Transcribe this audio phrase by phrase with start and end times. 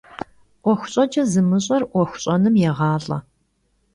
[0.63, 3.17] 'Uexu ş'eç'e zımış'er 'Uexu ş'enım yêğalh'e.